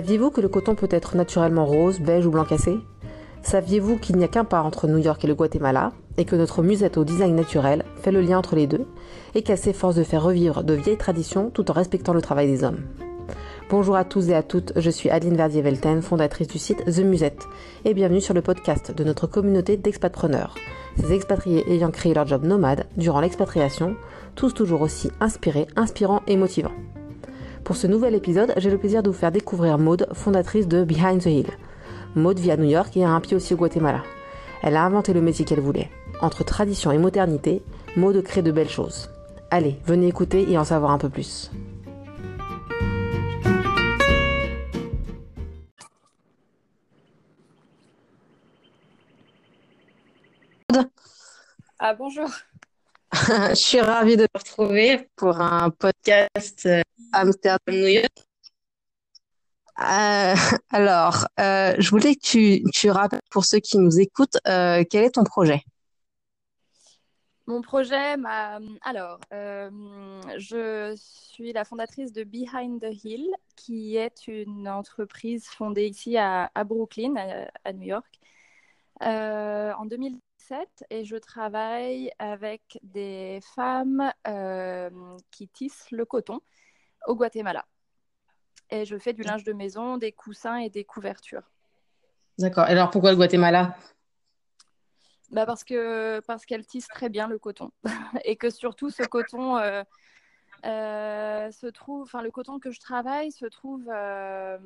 [0.00, 2.78] Saviez-vous que le coton peut être naturellement rose, beige ou blanc cassé
[3.42, 6.62] Saviez-vous qu'il n'y a qu'un pas entre New York et le Guatemala et que notre
[6.62, 8.86] musette au design naturel fait le lien entre les deux
[9.34, 12.64] et qu'elle s'efforce de faire revivre de vieilles traditions tout en respectant le travail des
[12.64, 12.80] hommes?
[13.68, 17.44] Bonjour à tous et à toutes, je suis Adeline Verdier-Velten, fondatrice du site The Musette
[17.84, 20.54] et bienvenue sur le podcast de notre communauté d'expatpreneurs,
[20.98, 23.96] ces expatriés ayant créé leur job nomade durant l'expatriation,
[24.34, 26.72] tous toujours aussi inspirés, inspirants et motivants.
[27.64, 31.20] Pour ce nouvel épisode, j'ai le plaisir de vous faire découvrir Maude, fondatrice de Behind
[31.20, 31.50] the Hill.
[32.16, 34.02] Maude vit à New York et a un pied aussi au Guatemala.
[34.62, 35.90] Elle a inventé le métier qu'elle voulait.
[36.20, 37.62] Entre tradition et modernité,
[37.96, 39.08] Maude crée de belles choses.
[39.50, 41.50] Allez, venez écouter et en savoir un peu plus.
[51.82, 52.28] Ah bonjour.
[53.50, 56.80] je suis ravie de te retrouver pour un podcast euh,
[57.12, 58.18] Amsterdam-New York.
[59.80, 60.34] Euh,
[60.70, 65.24] alors, euh, je voulais que tu, rappelles pour ceux qui nous écoutent, quel est ton
[65.24, 65.62] projet?
[67.48, 68.14] Mon projet,
[68.82, 76.16] alors, je suis la fondatrice de Behind the Hill, qui est une entreprise fondée ici
[76.16, 78.20] à, Brooklyn, à, à, New York.
[79.00, 80.20] en 2000
[80.90, 84.90] et je travaille avec des femmes euh,
[85.30, 86.40] qui tissent le coton
[87.06, 87.66] au Guatemala.
[88.70, 91.50] Et je fais du linge de maison, des coussins et des couvertures.
[92.38, 92.64] D'accord.
[92.64, 93.76] Alors pourquoi le Guatemala?
[95.30, 97.70] Bah parce que parce qu'elles tissent très bien le coton
[98.24, 99.84] et que surtout ce coton euh,
[100.64, 104.58] se trouve, enfin le coton que je travaille se trouve euh,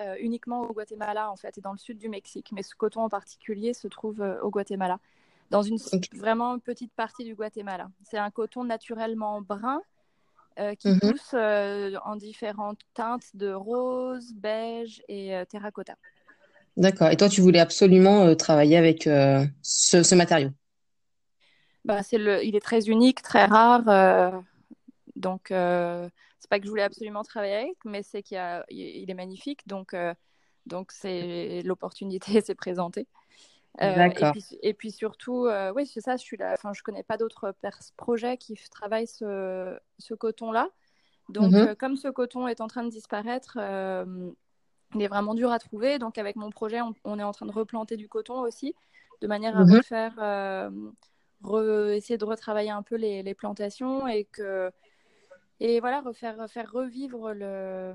[0.00, 3.02] euh, uniquement au Guatemala en fait et dans le sud du Mexique, mais ce coton
[3.02, 4.98] en particulier se trouve euh, au Guatemala,
[5.50, 5.78] dans une
[6.14, 7.90] vraiment petite partie du Guatemala.
[8.04, 9.82] C'est un coton naturellement brun
[10.58, 10.98] euh, qui Mhm.
[11.00, 15.94] pousse euh, en différentes teintes de rose, beige et euh, terracotta.
[16.76, 17.10] D'accord.
[17.10, 20.50] Et toi, tu voulais absolument euh, travailler avec euh, ce, ce matériau?
[21.84, 24.42] Bah, c'est le, il est très unique, très rare.
[25.18, 26.08] Donc, euh,
[26.38, 29.66] c'est pas que je voulais absolument travailler avec, mais c'est qu'il a, il est magnifique.
[29.66, 30.14] Donc, euh,
[30.66, 33.06] donc c'est l'opportunité s'est présentée.
[33.82, 36.16] Euh, et puis, et puis surtout, euh, oui, c'est ça.
[36.16, 36.52] Je suis là.
[36.54, 37.54] Enfin, je connais pas d'autres
[37.96, 40.70] projets qui travaillent ce, ce coton-là.
[41.28, 41.58] Donc, Mhm.
[41.58, 43.58] euh, comme ce coton est en train de disparaître,
[44.94, 45.98] il est vraiment dur à trouver.
[45.98, 48.74] Donc, avec mon projet, on, on est en train de replanter du coton aussi,
[49.20, 50.14] de manière à refaire,
[51.42, 54.70] re- essayer de retravailler un peu les, les plantations et que,
[55.60, 57.94] et voilà, refaire, faire revivre le,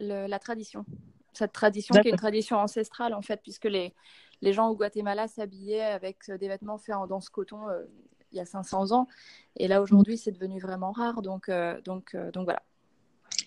[0.00, 0.86] le- la tradition.
[1.32, 3.94] Cette tradition qui est une tradition ancestrale en fait, puisque les,
[4.42, 7.84] les gens au Guatemala s'habillaient avec des vêtements faits en danse coton euh,
[8.32, 9.08] il y a 500 ans.
[9.56, 11.22] Et là, aujourd'hui, c'est devenu vraiment rare.
[11.22, 12.62] Donc, euh, donc, euh, donc voilà.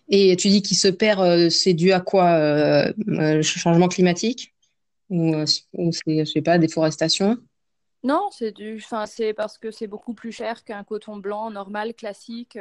[0.10, 2.32] Et tu dis qu'il se perd, euh, c'est dû à quoi?
[2.34, 4.54] Euh, euh, changement climatique?
[5.10, 7.38] Ou, euh, ou c'est, je sais pas, déforestation?
[8.04, 8.54] Non, c'est
[9.08, 12.56] c'est parce que c'est beaucoup plus cher qu'un coton blanc normal, classique.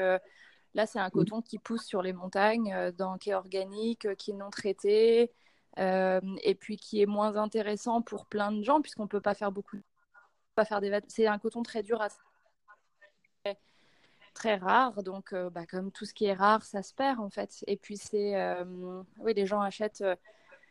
[0.74, 4.14] Là, c'est un coton qui pousse sur les montagnes, euh, dans, qui est organique, euh,
[4.14, 5.30] qui est non traité,
[5.78, 9.52] euh, et puis qui est moins intéressant pour plein de gens, puisqu'on peut pas faire
[9.52, 9.78] beaucoup,
[10.54, 11.10] pas faire des vêtements.
[11.10, 12.08] C'est un coton très dur à
[14.34, 17.30] très rare, donc euh, bah, comme tout ce qui est rare, ça se perd en
[17.30, 17.64] fait.
[17.68, 18.64] Et puis c'est, euh,
[19.18, 20.16] oui, les gens achètent euh,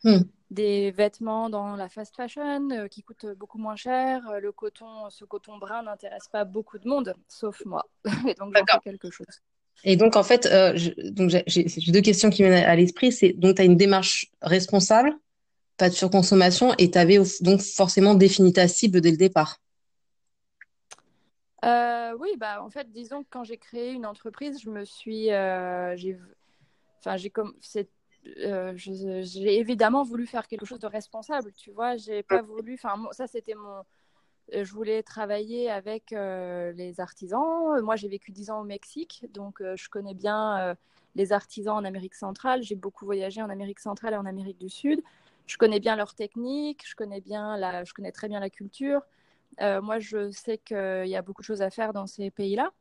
[0.03, 0.23] Hmm.
[0.49, 4.21] des vêtements dans la fast fashion qui coûtent beaucoup moins cher.
[4.41, 7.85] Le coton, ce coton brun n'intéresse pas beaucoup de monde, sauf moi.
[8.27, 9.41] Et donc j'en fais quelque chose.
[9.83, 13.11] Et donc, en fait, euh, j'ai deux questions qui viennent à l'esprit.
[13.11, 15.13] C'est donc, tu as une démarche responsable,
[15.77, 19.59] pas de surconsommation, et tu avais donc forcément défini ta cible dès le départ.
[21.63, 25.31] Euh, oui, bah en fait, disons que quand j'ai créé une entreprise, je me suis,
[25.31, 26.17] euh, j'ai,
[26.99, 27.53] enfin j'ai comme,
[28.37, 31.95] euh, j'ai évidemment voulu faire quelque chose de responsable, tu vois.
[31.95, 33.83] J'ai pas voulu, enfin ça c'était mon,
[34.51, 37.81] je voulais travailler avec euh, les artisans.
[37.81, 40.75] Moi, j'ai vécu 10 ans au Mexique, donc euh, je connais bien euh,
[41.15, 42.61] les artisans en Amérique centrale.
[42.63, 45.01] J'ai beaucoup voyagé en Amérique centrale et en Amérique du Sud.
[45.47, 49.01] Je connais bien leurs techniques, je connais bien la, je connais très bien la culture.
[49.61, 52.71] Euh, moi, je sais qu'il y a beaucoup de choses à faire dans ces pays-là.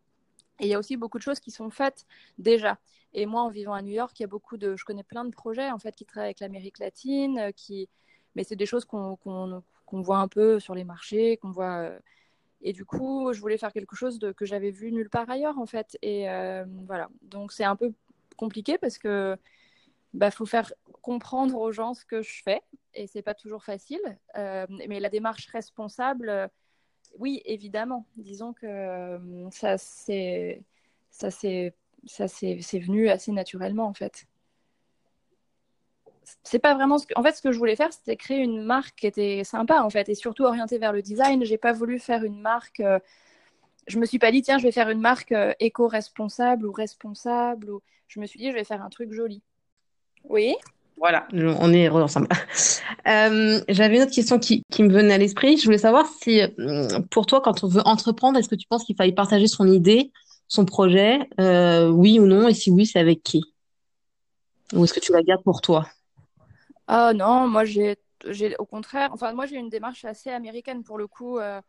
[0.61, 2.06] Et il y a aussi beaucoup de choses qui sont faites
[2.38, 2.79] déjà.
[3.15, 5.25] Et moi, en vivant à New York, il y a beaucoup de, je connais plein
[5.25, 7.88] de projets en fait qui travaillent avec l'Amérique latine, euh, qui,
[8.35, 9.62] mais c'est des choses qu'on
[9.93, 11.79] qu'on voit un peu sur les marchés, qu'on voit.
[11.83, 12.00] euh,
[12.62, 15.59] Et du coup, je voulais faire quelque chose de, que j'avais vu nulle part ailleurs
[15.59, 15.99] en fait.
[16.03, 17.09] Et euh, voilà.
[17.23, 17.93] Donc c'est un peu
[18.37, 19.37] compliqué parce que
[20.15, 20.73] bah, faut faire
[21.03, 22.62] comprendre aux gens ce que je fais
[22.94, 24.00] et c'est pas toujours facile.
[24.37, 26.50] Euh, mais la démarche responsable,
[27.19, 28.06] oui, évidemment.
[28.17, 29.19] Disons que
[29.50, 30.62] ça c'est
[31.11, 31.75] ça c'est
[32.06, 34.27] ça c'est venu assez naturellement en fait.
[36.43, 37.15] C'est pas vraiment ce que.
[37.17, 39.91] En fait, ce que je voulais faire, c'était créer une marque qui était sympa, en
[39.91, 41.45] fait, et surtout orientée vers le design.
[41.45, 42.81] J'ai pas voulu faire une marque.
[42.81, 42.99] Euh,
[43.87, 47.71] je me suis pas dit, tiens, je vais faire une marque euh, éco-responsable ou responsable.
[47.71, 47.83] Ou...
[48.09, 49.43] Je me suis dit, je vais faire un truc joli.
[50.25, 50.55] Oui.
[50.99, 52.29] Voilà, on est ensemble.
[53.09, 55.57] Euh, j'avais une autre question qui, qui, me venait à l'esprit.
[55.57, 56.41] Je voulais savoir si,
[57.11, 60.13] pour toi, quand on veut entreprendre, est-ce que tu penses qu'il fallait partager son idée,
[60.47, 63.43] son projet, oui ou non, et si oui, c'est avec qui?
[64.73, 65.89] Ou est-ce que tu la gardes pour toi?
[66.87, 67.96] Ah non, moi j'ai,
[68.58, 71.38] au contraire, enfin moi j'ai une démarche assez américaine pour le coup.
[71.38, 71.61] Euh,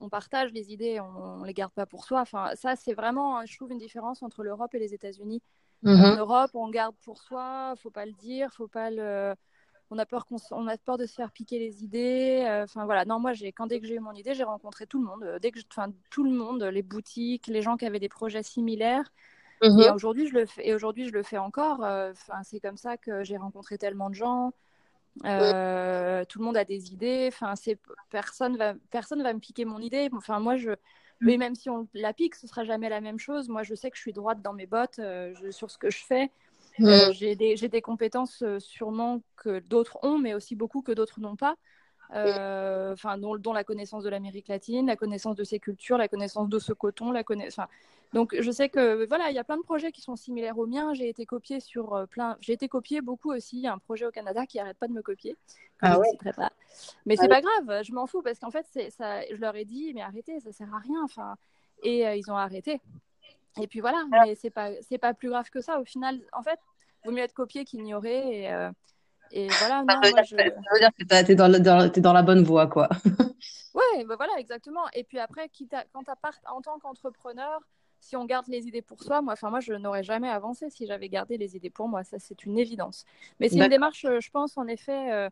[0.00, 2.20] on partage les idées, on, ne les garde pas pour soi.
[2.20, 5.42] Enfin ça c'est vraiment, je trouve une différence entre l'Europe et les États-Unis.
[5.84, 6.18] En mm-hmm.
[6.18, 9.34] Europe, on garde pour soi, faut pas le dire, faut pas le,
[9.90, 12.44] on a peur qu'on, on a peur de se faire piquer les idées.
[12.48, 14.86] Euh, enfin voilà, non moi j'ai, quand dès que j'ai eu mon idée, j'ai rencontré
[14.86, 17.86] tout le monde, euh, dès que, enfin tout le monde, les boutiques, les gens qui
[17.86, 19.10] avaient des projets similaires.
[19.62, 19.94] Et mhm.
[19.94, 20.66] aujourd'hui, je le fais.
[20.66, 21.84] Et aujourd'hui, je le fais encore.
[21.84, 24.52] Euh, enfin, c'est comme ça que j'ai rencontré tellement de gens.
[25.24, 27.28] Euh, tout le monde a des idées.
[27.32, 27.78] Enfin, c'est
[28.10, 30.08] personne va personne va me piquer mon idée.
[30.12, 30.70] Enfin, moi, je.
[31.20, 33.48] Mais même si on la pique, ce sera jamais la même chose.
[33.48, 36.04] Moi, je sais que je suis droite dans mes bottes euh, sur ce que je
[36.04, 36.30] fais.
[36.78, 41.56] j'ai des, des, compétences sûrement que d'autres ont, mais aussi beaucoup que d'autres n'ont pas.
[42.12, 46.48] Enfin, dont, dont, la connaissance de l'Amérique latine, la connaissance de ces cultures, la connaissance
[46.48, 47.66] de ce coton, la connaissance.
[48.14, 50.66] Donc je sais que voilà, il y a plein de projets qui sont similaires aux
[50.66, 50.94] miens.
[50.94, 52.36] J'ai été copiée sur euh, plein.
[52.40, 53.56] J'ai été copiée beaucoup aussi.
[53.58, 55.36] Il y a un projet au Canada qui arrête pas de me copier.
[55.82, 56.08] Ah ouais?
[56.34, 56.50] Pas.
[57.04, 57.82] Mais c'est pas grave.
[57.84, 59.20] Je m'en fous parce qu'en fait, c'est ça.
[59.30, 61.02] Je leur ai dit mais arrêtez, ça sert à rien.
[61.04, 61.36] Enfin,
[61.82, 62.80] et euh, ils ont arrêté.
[63.60, 64.04] Et puis voilà.
[64.12, 64.22] Ah.
[64.24, 65.78] Mais c'est pas c'est pas plus grave que ça.
[65.78, 66.58] Au final, en fait,
[67.04, 68.42] vaut mieux être copié qu'ignoré.
[68.42, 68.70] Et, euh,
[69.32, 69.82] et voilà.
[69.82, 70.34] Non, ça, veut je...
[70.34, 72.88] ça, veut dire que tu es dans, dans, dans, la bonne voie, quoi.
[73.74, 74.88] ouais, bah voilà, exactement.
[74.94, 75.50] Et puis après,
[75.92, 77.60] quand tu part en tant qu'entrepreneur
[78.00, 80.86] si on garde les idées pour soi, moi, enfin moi, je n'aurais jamais avancé si
[80.86, 82.04] j'avais gardé les idées pour moi.
[82.04, 83.04] Ça, c'est une évidence.
[83.40, 85.28] Mais c'est une démarche, euh, je pense, en effet, euh,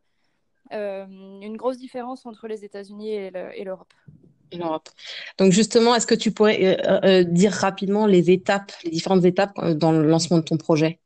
[0.73, 3.93] euh, une grosse différence entre les États-Unis et l'Europe.
[4.53, 4.89] L'Europe.
[5.39, 10.07] Donc justement, est-ce que tu pourrais dire rapidement les étapes, les différentes étapes dans le
[10.07, 11.01] lancement de ton projet?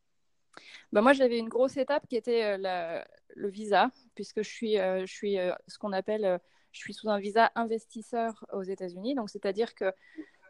[0.93, 5.39] Bah moi, j'avais une grosse étape qui était le visa, puisque je suis, je suis
[5.69, 6.39] ce qu'on appelle,
[6.73, 9.15] je suis sous un visa investisseur aux États-Unis.
[9.15, 9.93] Donc, c'est-à-dire que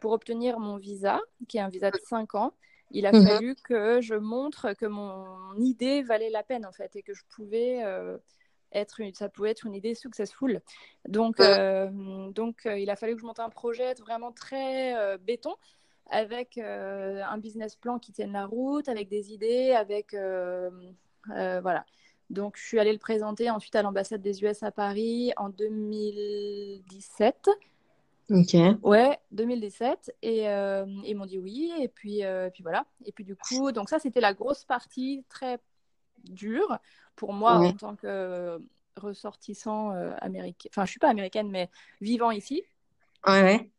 [0.01, 2.53] pour obtenir mon visa, qui est un visa de 5 ans,
[2.89, 3.25] il a mhm.
[3.25, 7.23] fallu que je montre que mon idée valait la peine en fait et que je
[7.29, 8.17] pouvais euh,
[8.73, 10.59] être une, ça pouvait être une idée successful.
[11.07, 15.55] Donc, euh, donc euh, il a fallu que je monte un projet vraiment très béton
[16.09, 20.13] avec un business plan qui tienne la route, avec des idées, avec
[21.27, 21.85] voilà.
[22.29, 27.49] Donc, je suis allée le présenter ensuite à l'ambassade des US à Paris en 2017.
[28.31, 28.55] Ok.
[28.83, 30.15] Ouais, 2017.
[30.21, 31.71] Et euh, ils m'ont dit oui.
[31.79, 32.85] Et puis, euh, puis voilà.
[33.05, 35.59] Et puis du coup, donc ça, c'était la grosse partie très
[36.23, 36.77] dure
[37.15, 38.61] pour moi en tant que
[38.95, 40.69] ressortissant euh, américain.
[40.71, 41.69] Enfin, je suis pas américaine, mais
[41.99, 42.63] vivant ici.
[43.27, 43.69] Ouais,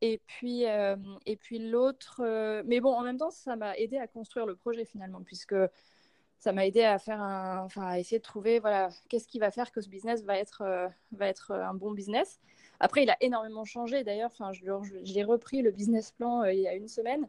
[0.00, 2.62] et puis, et puis l'autre.
[2.66, 5.54] mais bon, en même temps, ça m'a aidé à construire le projet finalement, puisque
[6.38, 9.50] ça m'a aidé à faire un, enfin, à essayer de trouver, voilà, qu'est-ce qui va
[9.50, 12.40] faire que ce business va être, va être un bon business.
[12.80, 14.04] Après, il a énormément changé.
[14.04, 14.50] D'ailleurs, enfin,
[15.02, 17.28] j'ai repris le business plan euh, il y a une semaine.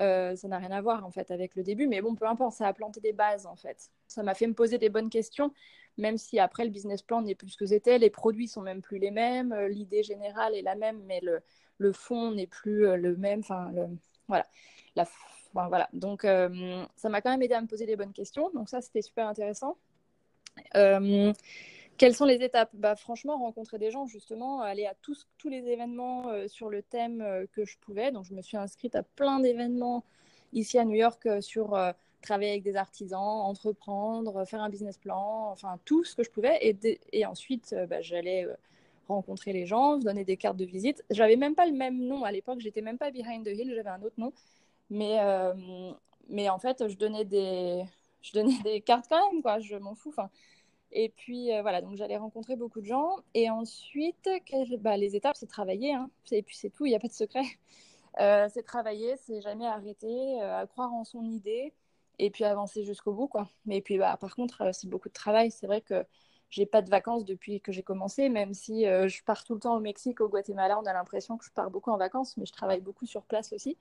[0.00, 2.54] Euh, ça n'a rien à voir en fait avec le début, mais bon, peu importe,
[2.54, 3.90] ça a planté des bases en fait.
[4.08, 5.54] Ça m'a fait me poser des bonnes questions,
[5.96, 8.82] même si après le business plan n'est plus ce que c'était, les produits sont même
[8.82, 11.40] plus les mêmes, euh, l'idée générale est la même, mais le,
[11.78, 13.40] le fond n'est plus le même.
[13.40, 13.72] Enfin,
[14.28, 14.46] voilà.
[15.54, 15.88] Voilà.
[15.94, 18.50] Donc, ça m'a quand même aidé à me poser des bonnes questions.
[18.50, 19.78] Donc ça, c'était super intéressant.
[21.98, 22.70] Quelles sont les étapes?
[22.74, 26.82] Bah, Franchement, rencontrer des gens, justement, aller à tous, tous les événements euh, sur le
[26.82, 28.12] thème euh, que je pouvais.
[28.12, 30.04] Donc, je me suis inscrite à plein d'événements
[30.52, 31.78] ici à New York euh, sur
[32.22, 36.58] travailler avec des artisans, entreprendre, faire un business plan, enfin tout ce que je pouvais.
[37.12, 38.46] Et, ensuite, bah, j'allais
[39.08, 41.04] rencontrer les gens, donner des cartes de visite.
[41.10, 43.90] J'avais même pas le même nom à l'époque, j'étais même pas Behind the Hill, j'avais
[43.90, 44.32] un autre nom.
[44.90, 45.18] Mais,
[46.28, 47.84] mais en fait, je donnais des,
[48.22, 49.60] je donnais des cartes quand même, quoi.
[49.60, 50.12] Je m'en fous.
[50.92, 53.16] Et puis euh, voilà, donc j'allais rencontrer beaucoup de gens.
[53.34, 54.28] Et ensuite,
[54.80, 55.94] bah, les étapes, c'est travailler.
[55.94, 56.10] Hein.
[56.30, 57.44] Et puis c'est tout, il n'y a pas de secret.
[58.18, 61.74] Euh, c'est travailler, c'est jamais arrêter, euh, à croire en son idée
[62.18, 63.28] et puis avancer jusqu'au bout.
[63.28, 63.50] Quoi.
[63.66, 65.50] Mais puis bah, par contre, c'est beaucoup de travail.
[65.50, 66.02] C'est vrai que
[66.48, 69.76] j'ai pas de vacances depuis que j'ai commencé, même si je pars tout le temps
[69.76, 72.52] au Mexique, au Guatemala, on a l'impression que je pars beaucoup en vacances, mais je
[72.52, 73.76] travaille beaucoup sur place aussi.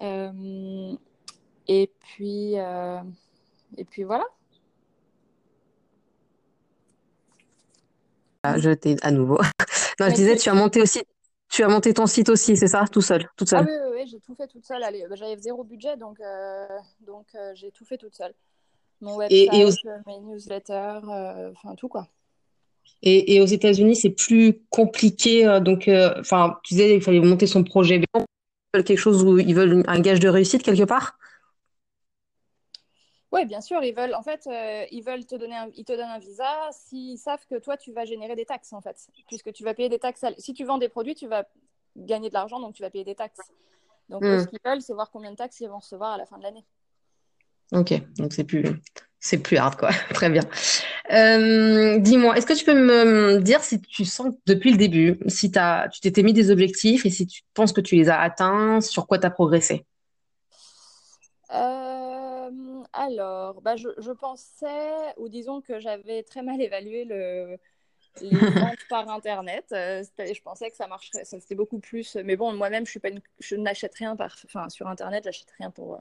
[0.00, 4.24] et puis, et puis voilà.
[8.42, 9.38] Ah, je t'ai à nouveau.
[10.00, 11.02] non, je disais, tu as monté aussi,
[11.48, 13.66] tu as monté ton site aussi, c'est ça, tout seul, toute seule?
[13.68, 14.82] Ah oui, oui, j'ai tout fait toute seule.
[14.82, 16.66] Allez, bah, j'avais zéro budget, donc, euh,
[17.06, 18.34] donc euh, j'ai tout fait toute seule.
[19.00, 19.64] Mon website, et,
[20.06, 21.00] mes newsletters,
[21.52, 22.08] enfin tout quoi.
[23.04, 25.58] Et, aux États-Unis, c'est plus compliqué.
[25.60, 28.00] donc, enfin, tu disais qu'il fallait monter son projet.
[28.72, 31.18] Quelque chose où ils veulent un gage de réussite quelque part?
[33.32, 35.92] Oui, bien sûr, ils veulent, en fait, euh, ils veulent te donner, un, ils te
[35.92, 39.52] donnent un visa s'ils savent que toi, tu vas générer des taxes, en fait, puisque
[39.54, 40.24] tu vas payer des taxes.
[40.36, 41.48] Si tu vends des produits, tu vas
[41.96, 43.40] gagner de l'argent, donc tu vas payer des taxes.
[44.10, 44.40] Donc, hmm.
[44.40, 46.42] ce qu'ils veulent, c'est voir combien de taxes ils vont recevoir à la fin de
[46.42, 46.64] l'année.
[47.72, 48.64] Ok, donc c'est plus,
[49.18, 49.88] c'est plus hard, quoi.
[50.12, 50.42] Très bien.
[51.10, 55.50] Euh, dis-moi, est-ce que tu peux me dire si tu sens depuis le début, si
[55.56, 58.82] as, tu t'étais mis des objectifs et si tu penses que tu les as atteints,
[58.82, 59.86] sur quoi tu as progressé?
[61.54, 61.81] Euh
[62.92, 67.58] alors, bah, je, je, pensais, ou disons que j'avais très mal évalué le,
[68.20, 68.30] les
[68.76, 69.66] ventes par Internet.
[69.72, 72.16] Euh, je pensais que ça marcherait, ça c'était beaucoup plus.
[72.16, 72.98] Mais bon, moi-même, je,
[73.38, 75.94] je n'achète rien par, enfin, sur Internet, j'achète rien pour.
[75.94, 75.98] Euh,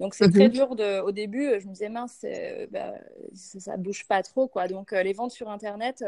[0.00, 0.52] donc c'est très mhm.
[0.52, 1.60] dur de, au début.
[1.60, 2.26] Je me disais mince,
[2.70, 2.94] bah,
[3.34, 4.66] ça, ne bouge pas trop quoi.
[4.66, 6.04] Donc euh, les ventes sur Internet,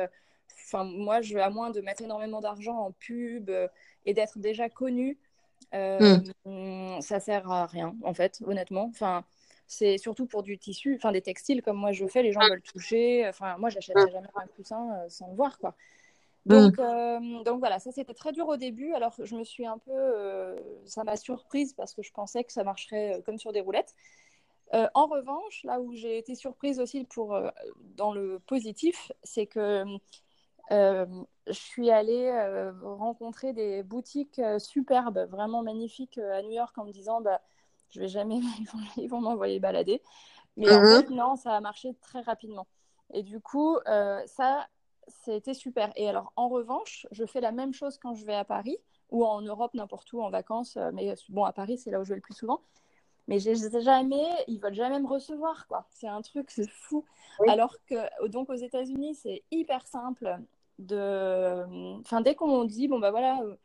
[0.64, 3.48] enfin moi, je, à moins de mettre énormément d'argent en pub
[4.04, 5.18] et d'être déjà connu,
[5.72, 7.00] mm.
[7.00, 8.90] ça sert à rien en fait, honnêtement.
[8.90, 9.24] Enfin
[9.66, 12.62] c'est surtout pour du tissu, enfin des textiles comme moi je fais, les gens veulent
[12.62, 13.26] toucher.
[13.28, 15.74] Enfin, moi, j'achèterais jamais un coussin euh, sans le voir, quoi.
[16.44, 18.92] Donc, euh, donc voilà, ça c'était très dur au début.
[18.92, 22.52] Alors je me suis un peu, euh, ça m'a surprise parce que je pensais que
[22.52, 23.96] ça marcherait comme sur des roulettes.
[24.72, 27.36] en revanche, là où j'ai été surprise aussi pour
[27.96, 29.84] dans le positif, c'est que
[30.70, 32.30] je suis allée
[32.80, 37.40] rencontrer des boutiques superbes, vraiment magnifiques à New York en me disant bah,
[37.90, 38.40] je vais jamais,
[38.96, 40.02] ils vont, m'envoyer balader.
[40.56, 40.86] Mais en mhm.
[40.86, 42.66] fait, non, ça a marché très rapidement.
[43.12, 44.66] Et du coup, euh, ça,
[45.08, 45.92] c'était super.
[45.96, 48.78] Et alors, en revanche, je fais la même chose quand je vais à Paris
[49.10, 50.76] ou en Europe, n'importe où, en vacances.
[50.76, 52.60] Euh, mais bon, à Paris, c'est là où je vais le plus souvent.
[53.28, 55.86] Mais j'ai jamais, ils veulent jamais me recevoir, quoi.
[55.90, 57.04] C'est un truc, c'est fou.
[57.48, 60.38] Alors que, donc, aux États-Unis, c'est hyper simple.
[60.78, 61.64] De,
[62.00, 63.56] enfin, dès qu'on dit, bon bah voilà, euh,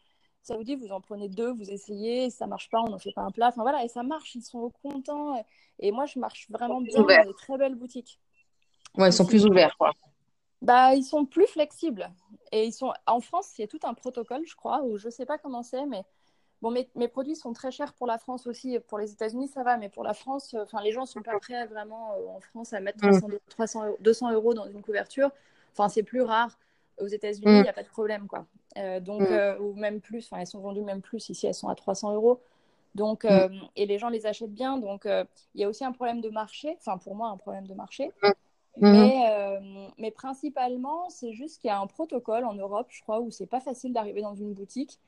[0.44, 3.12] ça vous dit, vous en prenez deux, vous essayez, ça marche pas, on n'en fait
[3.14, 3.50] pas un plat.
[3.50, 5.44] Enfin voilà, et ça marche, ils sont contents.
[5.80, 8.20] Et moi, je marche vraiment bien dans des très belles boutiques.
[8.98, 9.92] Ouais, ils sont plus ouverts, quoi.
[10.62, 12.10] Bah, ils sont plus flexibles.
[12.52, 15.10] Et ils sont en France, il y a tout un protocole, je crois, ou je
[15.10, 16.04] sais pas comment c'est, mais
[16.62, 18.80] bon, mes, mes, produits sont très chers pour la France aussi.
[18.88, 21.66] Pour les États-Unis, ça va, mais pour la France, enfin, les gens sont pas prêts
[21.68, 25.30] vraiment euh, en France à mettre 300, 300, 200 euros dans une couverture.
[25.72, 26.58] Enfin, c'est plus rare.
[27.00, 28.46] Aux États-Unis, il n'y a pas de problème, quoi.
[28.78, 29.34] Euh, donc, mm.
[29.34, 31.30] euh, ou même plus, enfin, elles sont vendues même plus.
[31.30, 32.42] Ici, elles sont à 300 euros.
[32.96, 33.28] Donc, mm.
[33.28, 34.78] euh, et les gens les achètent bien.
[34.78, 36.76] Donc, il y a aussi un problème de marché.
[36.80, 38.12] Enfin, pour moi, un problème de marché.
[38.24, 38.32] Mm.
[38.78, 39.60] Mais,
[39.98, 43.48] mais, principalement, c'est juste qu'il y a un protocole en Europe, je crois, où c'est
[43.48, 45.00] pas facile d'arriver dans une boutique.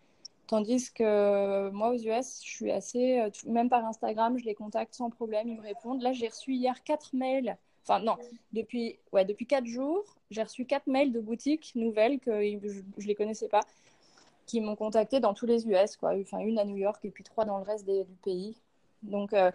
[0.48, 3.24] Tandis que moi, aux US, je suis assez.
[3.46, 6.02] Même par Instagram, je les contacte sans problème, ils me répondent.
[6.02, 8.16] Là, j'ai reçu hier quatre mails Enfin, non,
[8.54, 13.06] depuis, ouais, depuis quatre jours, j'ai reçu quatre mails de boutiques nouvelles que je ne
[13.06, 13.62] les connaissais pas,
[14.46, 16.14] qui m'ont contacté dans tous les US, quoi.
[16.22, 18.56] Enfin, une à New York et puis trois dans le reste du pays.
[19.02, 19.52] Donc, euh,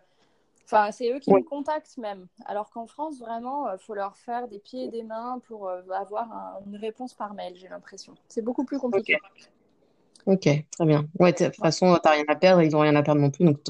[0.64, 2.26] enfin, c'est eux qui me contactent même.
[2.44, 5.68] Alors qu'en France, vraiment, il euh, faut leur faire des pieds et des mains pour
[5.68, 8.14] euh, avoir une réponse par mail, j'ai l'impression.
[8.28, 9.16] C'est beaucoup plus compliqué.
[10.28, 11.06] Ok, très bien.
[11.18, 13.30] Ouais, de toute façon, tu n'as rien à perdre, ils n'ont rien à perdre non
[13.30, 13.61] plus, donc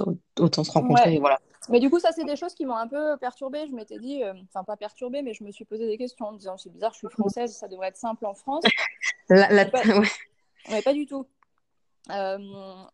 [0.41, 1.39] autant se rencontrer, et voilà.
[1.69, 3.65] Mais du coup, ça, c'est des choses qui m'ont un peu perturbée.
[3.69, 6.33] Je m'étais dit, euh, enfin, pas perturbée, mais je me suis posé des questions en
[6.33, 8.65] me disant, c'est bizarre, je suis française, ça devrait être simple en France.
[9.29, 9.83] La, pas...
[10.69, 10.83] Ouais.
[10.83, 11.27] pas du tout.
[12.11, 12.39] Euh,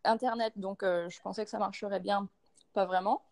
[0.04, 2.28] Internet, donc euh, je pensais que ça marcherait bien,
[2.74, 3.22] pas vraiment.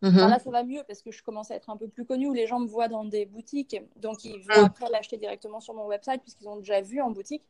[0.00, 0.16] Mhm.
[0.16, 2.32] là, ça va mieux parce que je commence à être un peu plus connue, où
[2.32, 5.86] les gens me voient dans des boutiques, donc ils vont après l'acheter directement sur mon
[5.86, 7.44] website puisqu'ils ont déjà vu en boutique.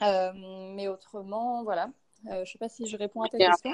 [0.00, 1.90] Mais autrement, voilà.
[2.26, 3.72] je ne sais pas si je réponds à ta question.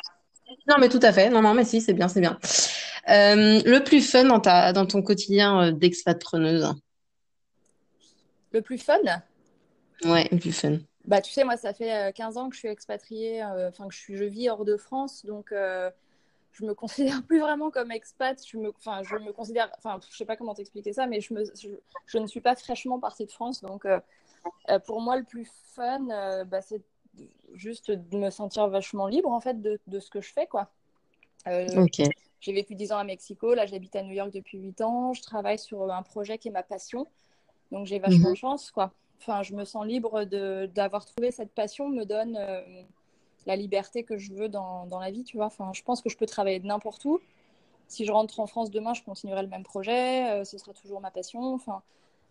[0.69, 1.31] Non, mais tout à fait.
[1.31, 2.39] Non, non, mais si, c'est bien, c'est bien.
[3.09, 6.75] Euh, le plus fun dans, ta, dans ton quotidien euh, d'expatrineuse
[8.53, 8.99] Le plus fun?
[10.05, 10.79] Ouais, le plus fun.
[11.05, 13.95] Bah, tu sais, moi, ça fait 15 euh, ans que je suis expatriée, enfin, que
[13.95, 18.41] je, suis, je vis hors de France, donc je me considère plus vraiment comme expat.
[18.47, 21.35] Je me, enfin, je me considère, enfin, je sais pas comment t'expliquer ça, mais je,
[21.35, 21.45] me,
[22.07, 23.87] je, ne suis pas fraîchement partie de France, donc
[24.87, 26.83] pour moi, le plus fun, bah, c'est
[27.55, 30.69] juste de me sentir vachement libre en fait de, de ce que je fais quoi.
[31.47, 31.67] Euh,
[32.41, 35.23] j'ai vécu 10 ans à Mexico, là j'habite à New York depuis 8 ans, je
[35.23, 37.07] travaille sur un projet qui est ma passion,
[37.71, 38.35] donc j'ai vachement mhm.
[38.35, 38.93] de chance quoi.
[39.21, 42.61] Enfin, je me sens libre d'avoir trouvé cette passion, me donne euh,
[43.47, 45.47] la liberté que je veux dans, dans, la vie, tu vois.
[45.47, 47.21] Enfin, je pense que je peux travailler de n'importe où.
[47.89, 51.01] Si je rentre en France demain, je continuerai le même projet, euh, ce sera toujours
[51.01, 51.55] ma passion.
[51.55, 51.83] Enfin,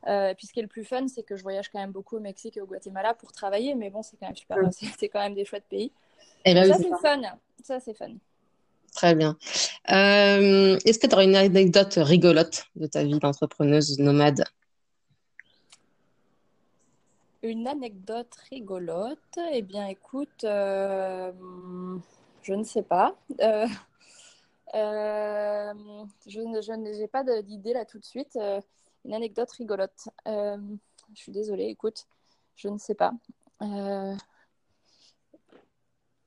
[0.07, 2.17] euh, puis ce qui est le plus fun, c'est que je voyage quand même beaucoup
[2.17, 4.57] au Mexique et au Guatemala pour travailler, mais bon, c'est quand même super,
[5.00, 5.91] c'est quand même des chouettes pays.
[6.45, 7.22] Et eh ben ça, c'est fun.
[7.63, 8.12] Ça, c'est fun.
[8.93, 9.38] Très bien.
[9.91, 14.43] Euh, est-ce que tu aurais une anecdote rigolote de ta vie d'entrepreneuse nomade?
[17.41, 19.39] Une anecdote rigolote?
[19.51, 21.31] Eh bien, écoute, euh,
[22.43, 23.15] je ne sais pas.
[23.41, 23.67] Euh,
[26.27, 28.38] je n'ai pas d'idée là tout de suite.
[29.05, 30.10] Une anecdote rigolote.
[30.25, 30.67] je
[31.13, 32.05] suis désolée, écoute,
[32.55, 33.13] je ne sais pas.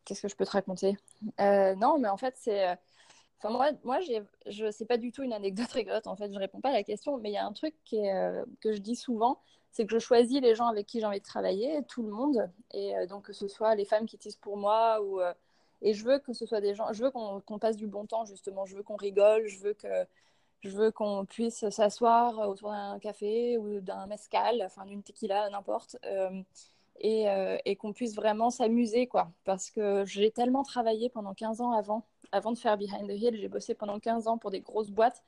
[0.05, 0.97] Qu'est-ce que je peux te raconter?
[1.39, 2.79] Non, mais en fait, c'est
[3.39, 4.01] Enfin, moi, moi
[4.47, 6.07] je sais pas du tout une anecdote rigolote.
[6.07, 8.45] En fait, je réponds pas à la question, mais il y a un truc euh,
[8.61, 9.41] que je dis souvent,
[9.71, 12.51] c'est que je choisis les gens avec qui j'ai envie de travailler, tout le monde,
[12.73, 15.35] et euh, donc que ce soit les femmes qui tissent pour moi ou euh,
[15.83, 18.25] et je veux que ce soit des gens, je veux qu'on passe du bon temps
[18.25, 20.07] justement, je veux qu'on rigole, je veux que
[20.61, 25.97] je veux qu'on puisse s'asseoir autour d'un café ou d'un mescal, enfin d'une tequila, n'importe
[27.01, 29.31] et, euh, et qu'on puisse vraiment s'amuser, quoi.
[29.45, 33.37] Parce que j'ai tellement travaillé pendant 15 ans avant, avant de faire Behind the Hill,
[33.37, 35.23] j'ai bossé pendant 15 ans pour des grosses boîtes,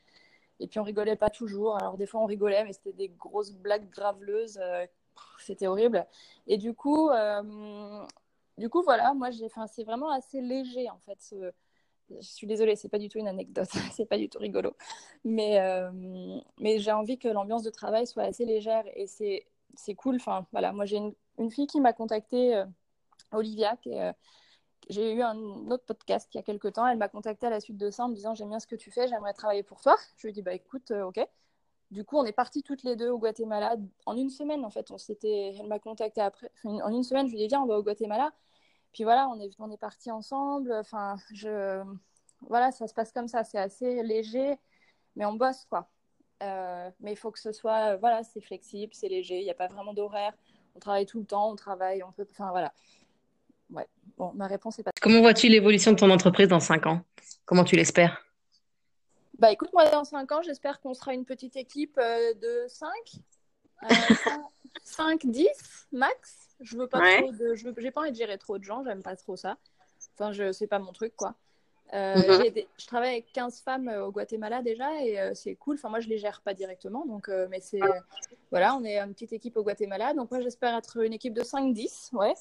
[0.60, 1.76] et puis on rigolait pas toujours.
[1.76, 4.86] Alors des fois on rigolait, mais c'était des grosses blagues graveleuses, euh,
[5.38, 6.06] c'était horrible.
[6.46, 8.04] Et du coup, euh,
[8.56, 11.34] du coup voilà, moi j'ai, c'est vraiment assez léger en fait.
[12.10, 14.74] Je suis désolée, c'est pas du tout une anecdote, c'est pas du tout rigolo,
[15.24, 15.60] mais
[16.58, 20.16] mais j'ai envie que l'ambiance de travail soit assez légère et c'est c'est cool.
[20.16, 22.66] Enfin voilà, moi j'ai une une fille qui m'a contactée, euh,
[23.32, 24.12] Olivia, euh,
[24.90, 25.36] j'ai eu un
[25.70, 26.86] autre podcast il y a quelques temps.
[26.86, 28.76] Elle m'a contacté à la suite de ça en me disant J'aime bien ce que
[28.76, 29.96] tu fais, j'aimerais travailler pour toi.
[30.16, 31.20] Je lui ai dit Bah écoute, euh, ok.
[31.90, 34.90] Du coup, on est partis toutes les deux au Guatemala en une semaine en fait.
[34.90, 36.50] On s'était, elle m'a contacté après.
[36.64, 38.32] en une semaine, je lui ai dit Viens, on va au Guatemala.
[38.92, 40.72] Puis voilà, on est, on est partis ensemble.
[40.72, 41.82] Enfin, je,
[42.42, 43.44] voilà, ça se passe comme ça.
[43.44, 44.56] C'est assez léger,
[45.16, 45.88] mais on bosse quoi.
[46.40, 49.38] mais il faut que ce soit, voilà, c'est flexible, c'est léger.
[49.40, 50.34] Il n'y a pas vraiment d'horaire
[50.78, 52.26] on travaille tout le temps, on travaille, on peut.
[52.30, 52.72] Enfin voilà.
[53.70, 53.86] Ouais.
[54.16, 54.92] Bon, ma réponse est pas.
[55.00, 57.00] Comment vois-tu l'évolution de ton entreprise dans 5 ans?
[57.44, 58.24] Comment tu l'espères?
[59.38, 62.88] Bah écoute, moi dans 5 ans, j'espère qu'on sera une petite équipe euh, de 5.
[64.84, 65.48] 5, 10
[65.90, 66.47] max.
[66.60, 67.54] Je veux pas trop de.
[67.54, 67.74] Je veux...
[67.78, 69.58] J'ai pas envie de gérer trop de gens, j'aime pas trop ça.
[70.14, 70.52] Enfin, je...
[70.52, 71.34] c'est pas mon truc, quoi.
[71.94, 72.52] Euh, mhm.
[72.76, 75.76] Je travaille avec 15 femmes euh, au Guatemala déjà et euh, c'est cool.
[75.76, 77.80] Enfin, moi, je les gère pas directement, donc, mais c'est.
[78.50, 80.14] Voilà, on est une petite équipe au Guatemala.
[80.14, 82.34] Donc, moi, j'espère être une équipe de 5-10, ouais.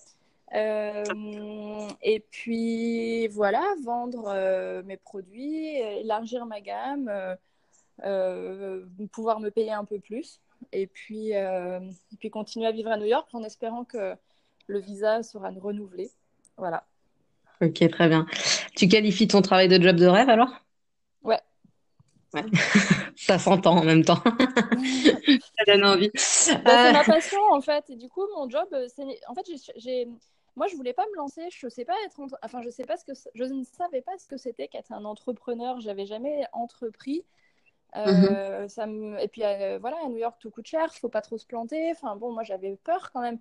[2.01, 7.12] et puis, voilà, vendre mes produits, élargir ma gamme,
[9.12, 10.41] pouvoir me payer un peu plus.
[10.71, 14.15] Et puis, et puis, continuer à vivre à New York en espérant que
[14.67, 16.11] le visa sera renouvelé.
[16.57, 16.85] Voilà.
[17.61, 18.25] Ok, très bien.
[18.75, 20.51] Tu qualifies ton travail de job de rêve alors?
[21.23, 21.39] Ouais.
[22.33, 22.43] ouais.
[23.15, 24.21] Ça s'entend en même temps.
[24.23, 26.11] Ça donne envie.
[26.13, 27.03] Bah, c'est ma euh.
[27.03, 27.89] passion en fait.
[27.89, 29.03] Et du coup, mon job, euh, c'est.
[29.27, 29.45] En fait,
[29.77, 30.07] j'ai.
[30.55, 31.47] Moi, je voulais pas me lancer.
[31.49, 32.19] Je sais pas être.
[32.43, 33.13] Enfin, je sais pas ce que.
[33.33, 35.79] Je ne savais pas ce que c'était qu'être un entrepreneur.
[35.79, 37.25] J'avais jamais entrepris.
[37.95, 38.67] Euh, mm-hmm.
[38.67, 39.19] ça me...
[39.21, 39.41] Et puis
[39.80, 40.89] voilà, à New York, tout coûte cher.
[40.95, 41.91] Il faut pas trop se planter.
[41.91, 43.39] Enfin bon, moi, j'avais peur quand même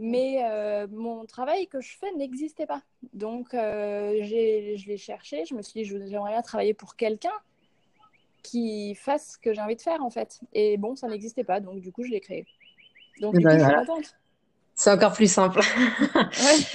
[0.00, 2.82] mais euh, mon travail que je fais n'existait pas.
[3.12, 7.34] Donc, euh, je l'ai cherché, je me suis dit, j'aimerais bien travailler pour quelqu'un
[8.42, 10.40] qui fasse ce que j'ai envie de faire, en fait.
[10.54, 12.46] Et bon, ça n'existait pas, donc du coup, je l'ai créé.
[13.20, 14.16] Donc, du ben coup, je suis contente.
[14.74, 15.60] C'est encore plus simple.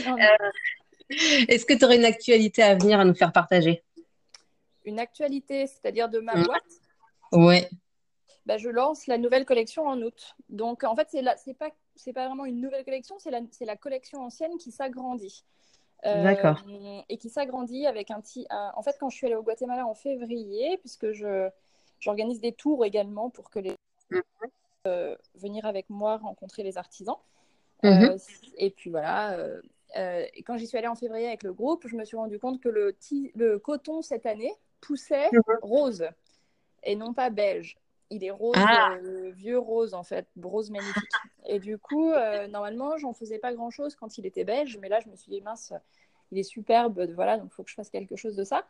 [0.08, 1.12] Euh,
[1.50, 3.84] est-ce que tu aurais une actualité à venir à nous faire partager?
[4.86, 6.44] Une actualité, c'est-à-dire de ma mm.
[6.44, 6.64] boîte?
[7.32, 7.66] Oui.
[8.46, 10.36] Ben, je lance la nouvelle collection en août.
[10.50, 14.22] Donc, en fait, c'est pas c'est pas vraiment une nouvelle collection, c'est la, la, collection
[14.22, 15.46] ancienne qui s'agrandit.
[16.06, 16.62] Euh, D'accord.
[17.10, 18.46] Et qui s'agrandit avec un petit.
[18.50, 21.08] En fait, quand je suis allée au Guatemala en février, puisque
[22.00, 23.76] j'organise des tours également pour que les
[24.12, 24.22] mhm.
[24.88, 27.18] euh, venir avec moi rencontrer les artisans.
[27.84, 28.04] Mhm.
[28.04, 28.18] Euh,
[28.58, 29.38] et puis voilà.
[29.96, 32.62] et quand j'y suis allée en février avec le groupe, je me suis rendu compte
[32.62, 32.96] que le,
[33.36, 35.42] le coton cette année poussait mhm.
[35.64, 36.08] rose
[36.86, 37.78] et non pas beige.
[38.12, 38.98] Il est rose, ah.
[39.04, 41.04] euh, vieux rose en fait, rose magnifique.
[41.48, 44.90] Et du coup, euh, normalement, j'en faisais pas grand chose quand il était beige, mais
[44.90, 45.74] là, je me suis dit, mince,
[46.32, 48.68] il est superbe, voilà, donc il faut que je fasse quelque chose de ça.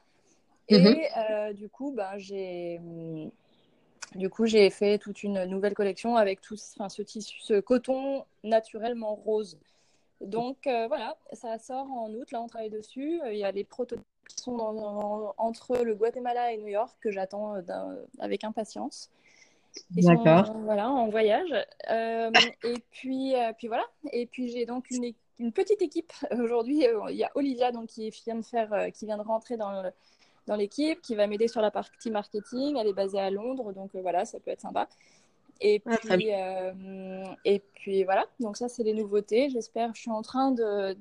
[0.70, 0.98] Et mhm.
[1.18, 2.80] euh, du coup, ben, j'ai.
[4.14, 9.16] Du coup, j'ai fait toute une nouvelle collection avec tout ce tissu, ce coton naturellement
[9.16, 9.60] rose.
[10.22, 12.32] Donc voilà, ça sort en août.
[12.32, 13.20] Là, on travaille dessus.
[13.30, 17.56] Il y a les prototypes qui sont entre le Guatemala et New York que j'attends
[18.20, 19.10] avec impatience.
[19.92, 20.54] D'accord.
[20.64, 21.54] voilà, en voyage.
[21.90, 22.32] Euh,
[22.64, 23.86] et puis, euh, puis voilà.
[24.12, 26.86] Et puis j'ai donc une, une, petite équipe aujourd'hui.
[26.88, 29.84] Euh, il y a Olivia donc qui vient de faire, qui vient de rentrer dans
[30.48, 32.78] dans l'équipe, qui va m'aider sur la partie marketing.
[32.78, 34.88] Elle est basée à Londres, donc voilà, ça peut être sympa.
[35.62, 36.30] Et ah, puis,
[37.46, 39.50] et puis voilà, donc ça c'est les nouveautés.
[39.50, 40.52] J'espère, je suis en train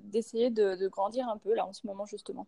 [0.04, 2.46] d'essayer de, de, grandir un peu là en ce moment justement.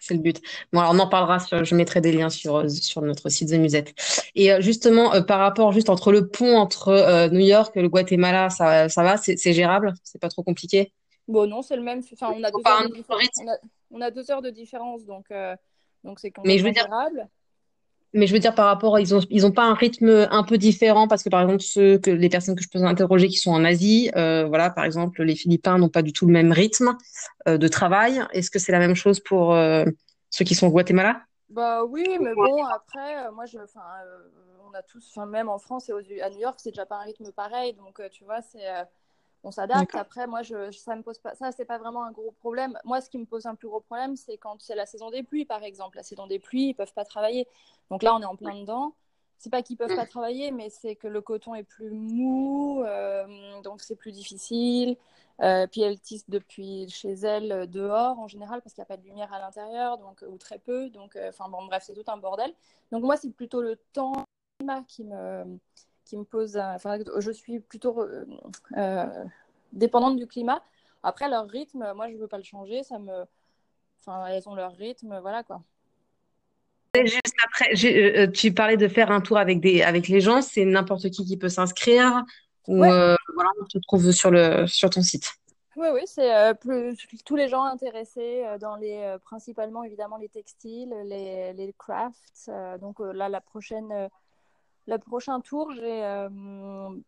[0.00, 0.40] C'est le but.
[0.72, 3.54] Bon, alors on en parlera, sur, je mettrai des liens sur, sur notre site The
[3.54, 3.94] Musette.
[4.34, 7.82] Et euh, justement, euh, par rapport juste entre le pont entre euh, New York et
[7.82, 10.92] le Guatemala, ça, ça va, c'est gérable, c'est pas trop compliqué?
[11.28, 12.02] Bon, non, c'est le même.
[12.12, 13.04] Enfin, on a, deux heures, de
[13.42, 13.56] on a,
[13.90, 15.26] on a deux heures de différence, donc
[16.04, 17.28] donc c'est Mais je veux dire, gérable.
[18.16, 20.58] Mais je veux dire par rapport, ils ont ils ont pas un rythme un peu
[20.58, 23.52] différent parce que par exemple ceux que les personnes que je peux interroger qui sont
[23.52, 26.96] en Asie, voilà, par exemple les Philippins n'ont pas du tout le même rythme
[27.46, 28.22] de travail.
[28.32, 29.54] Est-ce que c'est la même chose pour
[30.30, 31.20] ceux qui sont au Guatemala?
[31.48, 34.28] Bah oui, mais bon, après, euh, moi, euh,
[34.68, 37.30] on a tous, même en France et à New York, c'est déjà pas un rythme
[37.30, 38.66] pareil, donc euh, tu vois, c'est,
[39.46, 39.94] on s'adapte.
[39.94, 42.78] Après, moi, je, ça me pose pas, ça, c'est pas vraiment un gros problème.
[42.84, 45.22] Moi, ce qui me pose un plus gros problème, c'est quand c'est la saison des
[45.22, 45.96] pluies, par exemple.
[45.96, 47.46] La saison des pluies, ils peuvent pas travailler.
[47.90, 48.94] Donc là, on est en plein dedans.
[49.38, 52.82] C'est pas qu'ils peuvent pas travailler, mais c'est que le coton est plus mou,
[53.62, 54.96] donc c'est plus difficile.
[55.42, 58.88] Euh, puis elle tisse depuis chez elle euh, dehors en général parce qu'il n'y a
[58.88, 61.92] pas de lumière à l'intérieur donc ou très peu donc euh, enfin bon bref c'est
[61.92, 62.50] tout un bordel
[62.90, 64.24] donc moi c'est plutôt le temps
[64.88, 65.58] qui me
[66.06, 68.06] qui me pose enfin je suis plutôt
[69.72, 70.62] dépendante du climat
[71.02, 73.24] après leur rythme moi je veux pas le changer ça me
[74.00, 75.62] enfin elles ont leur rythme voilà quoi
[77.04, 77.74] Juste après,
[78.32, 81.36] tu parlais de faire un tour avec, des, avec les gens, c'est n'importe qui qui
[81.36, 82.24] peut s'inscrire
[82.68, 85.30] ou euh, voilà, on te trouve sur, le, sur ton site.
[85.76, 86.54] Oui, oui, c'est euh,
[87.24, 92.50] tous les gens intéressés euh, dans les, principalement évidemment les textiles, les, les crafts.
[92.80, 94.08] donc là, la prochaine,
[94.86, 96.28] le prochain tour, j'ai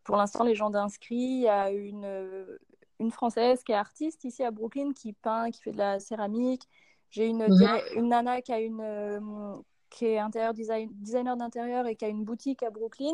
[0.04, 1.16] pour l'instant les gens d'inscrits.
[1.16, 2.58] Il y a une,
[2.98, 6.68] une française qui est artiste ici à Brooklyn qui peint, qui fait de la céramique.
[7.10, 7.80] J'ai une, mhm.
[7.96, 12.24] une nana qui a une qui est intérieur design, designer d'intérieur et qui a une
[12.24, 13.12] boutique à Brooklyn,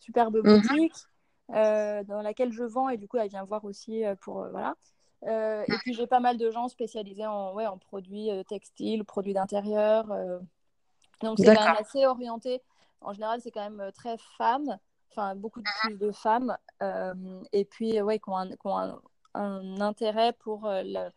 [0.00, 0.60] superbe mhm.
[0.60, 0.94] boutique.
[1.54, 4.50] Euh, dans laquelle je vends et du coup elle vient voir aussi euh, pour euh,
[4.50, 4.74] voilà.
[5.22, 10.06] et puis j'ai pas mal de gens spécialisés en, ouais, en produits textiles, produits d'intérieur.
[11.22, 12.60] Donc c'est quand même assez orienté.
[13.06, 14.78] En général, c'est quand même très femmes,
[15.10, 16.56] enfin beaucoup de plus de femmes.
[17.52, 19.00] et puis ouais, qui ont un, qui ont un,
[19.34, 21.08] un intérêt pour, le,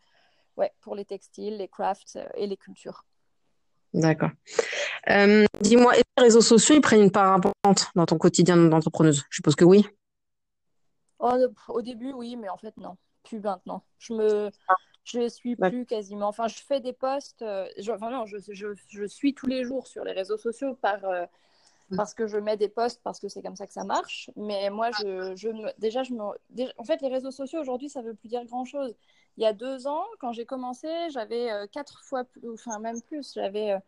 [0.56, 3.06] ouais, pour les textiles, les crafts et les cultures.
[3.93, 4.30] D'accord.
[5.62, 9.25] Dis-moi, les réseaux sociaux ils prennent une part importante dans ton quotidien d'entrepreneuse?
[9.32, 9.88] Je suppose que oui.
[11.19, 11.36] Oh,
[11.67, 12.97] au début, oui, mais en fait, non.
[13.23, 13.84] Plus maintenant.
[13.97, 14.52] Je me.
[15.04, 16.28] Je suis plus quasiment.
[16.28, 17.41] Enfin, je fais des posts.
[17.41, 20.75] Euh, je, enfin, non, je, je, je, suis tous les jours sur les réseaux sociaux
[20.75, 21.25] par, euh.
[21.95, 24.30] Parce que je mets des posts, parce que c'est comme ça que ça marche.
[24.36, 25.49] Mais moi, je, je
[25.80, 26.23] déjà, je me,
[26.78, 28.95] en fait, les réseaux sociaux aujourd'hui, ça veut plus dire grand chose.
[29.38, 33.02] Il y a deux ans, quand j'ai commencé, j'avais euh, quatre fois plus, enfin, même
[33.02, 33.34] plus.
[33.34, 33.80] J'avais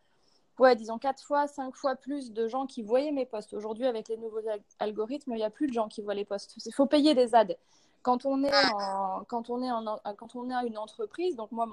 [0.62, 3.54] ouais, disons quatre fois, cinq fois plus de gens qui voyaient mes posts.
[3.54, 4.42] Aujourd'hui, avec les nouveaux
[4.80, 6.56] algorithmes, il n'y a plus de gens qui voient les posts.
[6.66, 7.56] Il faut payer des ads.
[8.04, 11.68] Quand on est en, quand on est en, quand on est une entreprise, donc moi,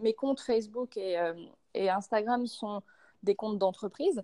[0.00, 1.34] mes comptes Facebook euh,
[1.74, 2.82] et, Instagram sont
[3.22, 4.22] des comptes d'entreprise.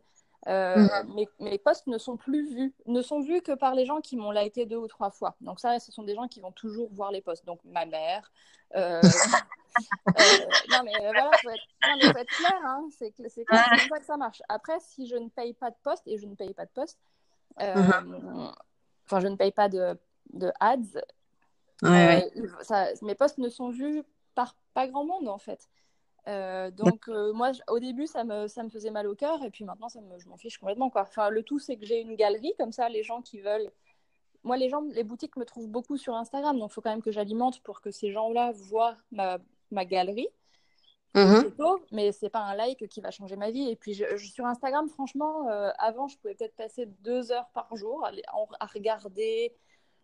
[0.48, 4.00] Euh, mes, mes, posts ne sont plus vus, ne sont vus que par les gens
[4.00, 5.34] qui m'ont liké deux ou trois fois.
[5.40, 7.44] Donc ça, ce sont des gens qui vont toujours voir les posts.
[7.44, 8.30] Donc ma mère,
[8.74, 9.00] euh,
[10.08, 10.38] euh,
[10.70, 12.88] non, mais euh, voilà, faut être, non, mais faut être clair, hein.
[12.90, 14.42] c'est comme ça que ça marche.
[14.48, 16.70] Après, si je ne paye pas de poste, et je ne paye pas de
[17.60, 18.54] euh, uh-huh.
[19.06, 19.98] enfin, je ne paye pas de,
[20.32, 21.00] de ads,
[22.62, 24.02] Ça, mes postes ne sont vus
[24.34, 25.68] par pas grand monde, en fait.
[26.26, 29.88] Donc moi au début ça me, ça me faisait mal au cœur et puis maintenant
[29.88, 31.02] ça me, je m'en fiche complètement quoi.
[31.02, 33.70] Enfin le tout c'est que j'ai une galerie comme ça les gens qui veulent
[34.42, 37.02] moi les gens les boutiques me trouvent beaucoup sur Instagram donc il faut quand même
[37.02, 39.38] que j'alimente pour que ces gens-là voient ma,
[39.70, 40.28] ma galerie.
[41.14, 41.44] Mm
[41.92, 43.70] mais c'est pas un like qui va changer ma vie.
[43.70, 47.74] Et puis je, sur Instagram, franchement, euh, avant, je pouvais peut-être passer deux heures par
[47.74, 48.10] jour à,
[48.60, 49.54] à regarder,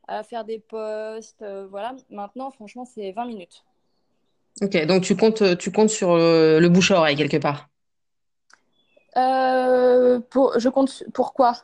[0.08, 1.42] à faire des posts.
[1.42, 1.94] Euh, voilà.
[2.08, 3.64] Maintenant, franchement, c'est 20 minutes.
[4.60, 7.68] Ok, donc tu comptes, tu comptes sur le, bouche à oreille quelque part.
[9.16, 11.54] Euh, pour, je compte pourquoi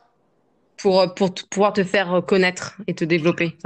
[0.77, 3.57] pour, pour pouvoir te faire connaître et te développer.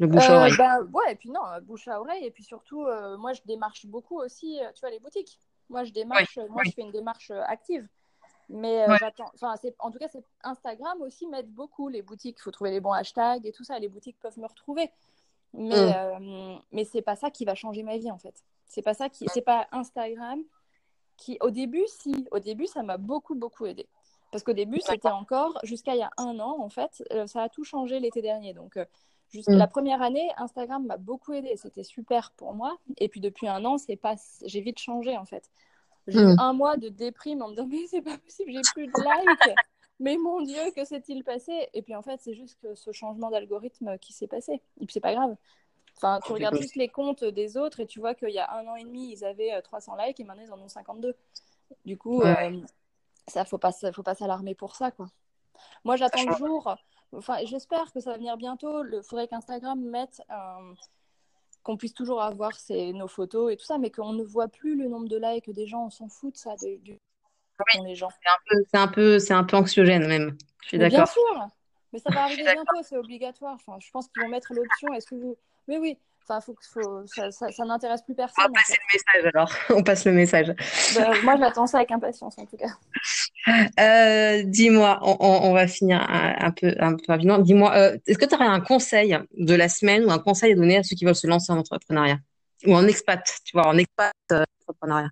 [0.00, 0.52] Le bouche à oreille.
[0.52, 2.24] Euh, bah, ouais, et puis non, bouche à oreille.
[2.24, 5.38] Et puis surtout, euh, moi, je démarche beaucoup aussi, euh, tu vois, les boutiques.
[5.68, 7.86] Moi, je démarche, moi, je fais une démarche active.
[8.50, 10.08] Mais j'attends, enfin, en tout cas,
[10.42, 11.88] Instagram aussi m'aide beaucoup.
[11.88, 13.78] Les boutiques, il faut trouver les bons hashtags et tout ça.
[13.78, 14.90] Les boutiques peuvent me retrouver.
[15.54, 16.60] Mais, mm.
[16.72, 18.34] mais c'est pas ça qui va changer ma vie, en fait.
[18.74, 20.42] C'est pas ça qui, c'est pas Instagram
[21.16, 23.86] qui, au début, si, au début, ça m'a beaucoup, beaucoup aidé.
[24.32, 27.48] Parce qu'au début, c'était encore, jusqu'à il y a un an, en fait, ça a
[27.48, 28.52] tout changé l'été dernier.
[28.52, 28.76] Donc,
[29.34, 29.56] Juste, mm.
[29.56, 31.54] La première année, Instagram m'a beaucoup aidé.
[31.56, 32.78] C'était super pour moi.
[32.98, 35.50] Et puis depuis un an, c'est pas, j'ai vite changé en fait.
[36.06, 36.38] J'ai eu mm.
[36.38, 39.56] un mois de déprime en me disant mais c'est pas possible, j'ai plus de likes.
[39.98, 41.68] mais mon Dieu, que s'est-il passé?
[41.72, 44.62] Et puis en fait, c'est juste que ce changement d'algorithme qui s'est passé.
[44.80, 45.34] Et puis c'est pas grave.
[45.96, 48.66] Enfin, tu regardes juste les comptes des autres et tu vois qu'il y a un
[48.66, 51.14] an et demi, ils avaient 300 euh, likes et maintenant ils en ont 52.
[51.84, 52.52] Du coup, Ouais.
[52.52, 52.60] euh,
[53.28, 55.06] ça faut pas, faut pas s'alarmer pour ça, quoi.
[55.84, 56.74] Moi, j'attends le jour.
[57.12, 58.84] Enfin, j'espère que ça va venir bientôt.
[58.84, 60.74] Il faudrait qu'Instagram mette euh,
[61.62, 64.88] qu'on puisse toujours avoir nos photos et tout ça, mais qu'on ne voit plus le
[64.88, 65.86] nombre de likes des gens.
[65.86, 66.98] On s'en fout de ça, de- Oui,
[67.86, 68.08] les gens.
[68.10, 70.36] c'est un peu, c'est un peu, c'est un peu anxiogène même.
[70.62, 71.12] Je suis Mais bien d'accord.
[71.12, 71.48] sûr,
[71.92, 72.64] mais ça va arriver d'accord.
[72.64, 73.54] bientôt, c'est obligatoire.
[73.54, 74.92] Enfin, je pense qu'ils vont mettre l'option.
[74.92, 75.36] Est-ce que vous.
[75.68, 78.76] Mais oui, enfin, faut, que- faut, ça, ça, ça n'intéresse plus On va personne passer
[78.76, 79.52] le message alors.
[79.78, 80.54] On passe le message.
[80.94, 82.68] Ben, moi, j'attends ça avec impatience en tout cas.
[83.78, 87.38] Euh, dis-moi, on, va finir un, un peu, un peu rapidement.
[87.38, 90.56] Dis-moi, euh, est-ce que tu aurais un conseil de la semaine ou un conseil à
[90.56, 92.18] donner à ceux qui veulent se lancer en entrepreneuriat?
[92.66, 95.10] Ou en expat, tu vois, en expat euh, entrepreneuriat?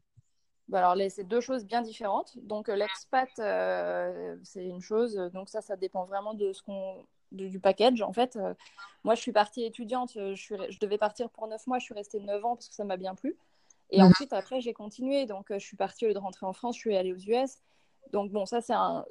[0.68, 2.32] Ben, alors, les- c'est deux choses bien différentes.
[2.38, 5.14] Donc, euh, l'expat, euh, c'est une chose.
[5.34, 7.04] Donc, ça, ça dépend vraiment de ce qu'on.
[7.32, 8.36] Du package en fait.
[8.36, 8.54] Euh,
[9.04, 10.16] moi, je suis partie étudiante.
[10.16, 10.54] euh, Je, suis...
[10.70, 11.78] je devais partir pour neuf mois.
[11.78, 13.36] Je suis restée neuf ans parce que ça m'a bien plu.
[13.90, 14.08] Et Mhm.
[14.10, 15.26] ensuite, après, j'ai continué.
[15.26, 16.76] Donc, euh, je suis partie au lieu de rentrer en France.
[16.76, 17.58] Je suis allée aux US.
[18.12, 19.06] Donc bon, ça c'est un,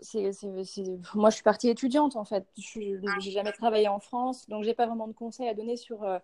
[1.15, 2.45] moi je suis partie étudiante en fait.
[2.57, 6.03] Je j'ai jamais travaillé en France, donc j'ai pas vraiment de conseils à donner sur
[6.03, 6.19] euh,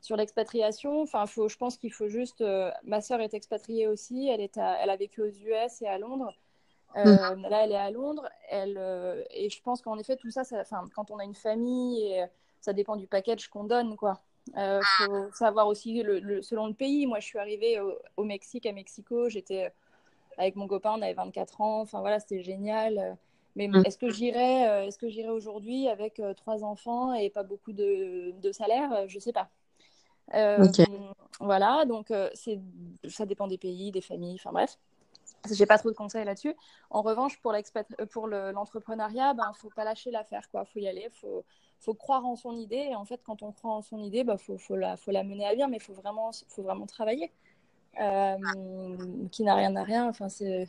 [0.00, 1.02] sur l'expatriation.
[1.02, 2.42] Enfin, faut, je pense qu'il faut juste.
[2.84, 4.28] ma sœur est expatriée aussi.
[4.28, 6.32] Elle est, à- elle a vécu aux US et à Londres.
[6.96, 8.28] Euh, Là, elle est à Londres.
[8.48, 12.02] Elle euh, et je pense qu'en effet tout ça, ça, quand on a une famille,
[12.04, 12.26] et, euh,
[12.60, 14.20] ça dépend du package qu'on donne, quoi.
[14.56, 17.06] Euh, faut savoir aussi le, le- selon le pays.
[17.06, 19.28] Moi, je suis arrivée au, au Mexique, à Mexico.
[19.28, 19.72] J'étais
[20.38, 21.80] avec mon copain, on avait 24 ans.
[21.82, 23.16] Enfin voilà, c'était génial.
[23.56, 23.84] Mais Mm.
[23.84, 28.52] est-ce que j'irais, est-ce que j'irais aujourd'hui avec trois enfants et pas beaucoup de, de
[28.52, 29.08] salaire?
[29.08, 29.50] Je sais pas.
[30.34, 31.00] Euh, Ok.
[31.40, 32.60] Voilà, donc c'est,
[33.08, 34.36] ça dépend des pays, des familles.
[34.36, 34.78] Enfin bref,
[35.52, 36.54] j'ai pas trop de conseils là-dessus.
[36.90, 40.64] En revanche, pour euh, pour le- l'entrepreneuriat, ben faut pas lâcher l'affaire, quoi.
[40.64, 41.44] Faut y aller, faut
[41.80, 42.88] faut croire en son idée.
[42.90, 45.24] Et en fait, quand on croit en son idée, ben faut faut la faut la
[45.24, 47.32] mener à bien, mais faut vraiment faut vraiment travailler.
[48.00, 48.36] Euh,
[49.32, 50.08] qui n'a rien n'a rien.
[50.08, 50.68] Enfin c'est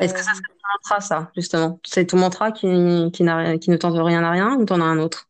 [0.00, 1.80] Est-ce que euh, ça serait ton mantra, ça, justement?
[1.84, 2.66] C'est ton mantra qui,
[3.12, 5.28] qui n'a rien- qui ne tente rien à rien ou t'en as un autre?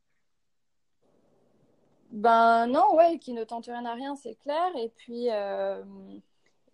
[2.11, 4.71] Ben non, ouais, qui ne tente rien à rien, c'est clair.
[4.77, 5.83] Et puis, euh,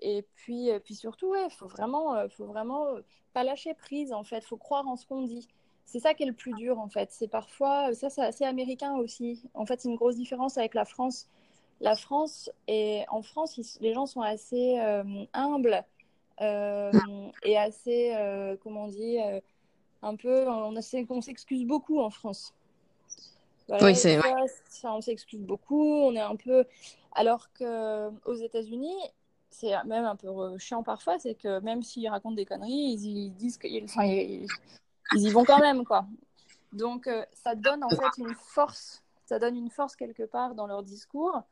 [0.05, 3.01] et puis, euh, puis surtout, ouais, faut vraiment, euh, faut vraiment euh,
[3.33, 4.45] pas lâcher prise, en fait.
[4.45, 5.49] Faut croire en ce qu'on dit.
[5.87, 7.11] C'est ça qui est le plus dur, en fait.
[7.11, 9.43] C'est parfois, ça, c'est assez américain aussi.
[9.55, 11.29] En fait, c'est une grosse différence avec la France.
[11.81, 15.83] La France, et en France, ils- les gens sont assez euh, humbles
[16.40, 16.93] euh,
[17.43, 19.19] et assez, euh, comment on dit,
[20.03, 22.55] un peu, on, s'excuse beaucoup en France.
[23.69, 24.21] Voilà, Oui, c'est,
[24.69, 26.64] ça, on s'excuse beaucoup, on est un peu.
[27.12, 28.95] Alors que aux États-Unis,
[29.55, 33.31] c'est même un peu chiant parfois, c'est que même s'ils racontent des conneries, ils, ils
[33.35, 34.47] disent qu'ils enfin, ils,
[35.12, 36.07] ils y vont quand même, quoi.
[36.73, 40.67] Donc, euh, ça donne en fait une force, ça donne une force quelque part dans
[40.67, 41.43] leur discours,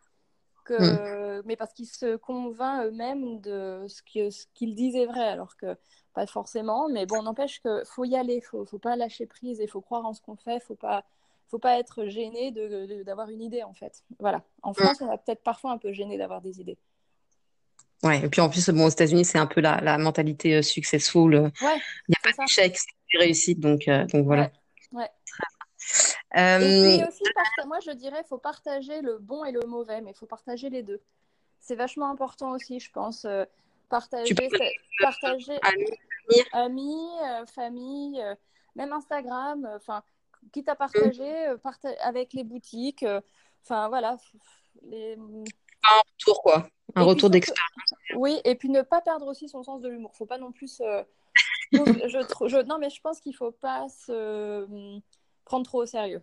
[0.65, 1.43] que...
[1.45, 5.57] mais parce qu'ils se convainquent eux-mêmes de ce que- ce qu'ils disent est vrai, alors
[5.57, 5.77] que
[6.15, 6.89] pas forcément.
[6.89, 10.05] Mais bon, n'empêche que faut y aller, faut, faut pas lâcher prise et faut croire
[10.07, 11.05] en ce qu'on fait, faut pas,
[11.49, 14.03] faut pas être gêné de, de- d'avoir une idée en fait.
[14.19, 14.43] Voilà.
[14.63, 16.79] En France, on va peut-être parfois un peu gêné d'avoir des idées.
[18.05, 18.25] Ouais.
[18.25, 21.35] Et puis en plus, bon, aux États-Unis, c'est un peu la, la mentalité euh, successful.
[21.35, 23.61] euh, Ouais, Il n'y a pas d'échec, c'est des réussites.
[23.61, 24.51] Donc, euh, donc voilà.
[24.93, 25.11] Ouais, ouais.
[26.35, 30.01] Et Euh, puis aussi, parta- moi je dirais, faut partager le bon et le mauvais,
[30.01, 31.01] mais il faut partager les deux.
[31.61, 33.25] C'est vachement important aussi, je pense.
[33.25, 33.45] euh,
[33.89, 34.35] partager,
[35.01, 35.85] partager amis,
[36.27, 36.45] famille.
[36.53, 38.35] amis, euh, famille, euh,
[38.75, 40.03] même Instagram, euh, enfin,
[40.53, 43.21] quitte à partager euh, parta- avec les boutiques, euh,
[43.65, 44.17] enfin voilà.
[44.17, 45.17] f-
[45.85, 46.67] un retour, quoi.
[46.95, 47.95] Un Et retour d'expérience.
[48.17, 50.15] oui, et puis ne pas perdre aussi son sens de l'humour.
[50.15, 50.69] Faut pas non plus.
[50.69, 51.05] se-
[51.73, 55.01] je non, mais je pense qu'il faut pas se hum,
[55.45, 56.23] prendre trop au sérieux.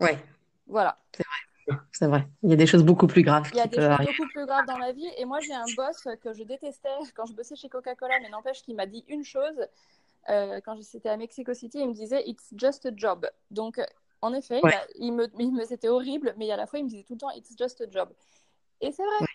[0.00, 0.18] Ouais,
[0.66, 0.98] Voilà.
[1.92, 2.26] c'est vrai.
[2.42, 4.12] Il y a des choses beaucoup plus graves Il y a qui des choses arriver.
[4.16, 5.08] beaucoup plus graves dans la vie.
[5.18, 8.62] Et moi, j'ai un boss que je détestais quand je bossais chez Coca-Cola, mais n'empêche
[8.62, 9.66] qu'il m'a dit une chose.
[10.28, 13.26] euh, quand j'étais à Mexico City, il me disait It's just a job.
[13.50, 13.84] Donc, euh,
[14.22, 14.72] en effet, Ouais.
[14.96, 17.18] il, me, il me- c'était horrible, mais à la fois, il me disait tout le
[17.20, 18.08] temps It's just a job.
[18.80, 19.26] Et c'est vrai,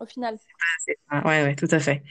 [0.00, 0.38] au final.
[0.38, 1.24] Ça.
[1.26, 2.02] Ouais, tout à fait.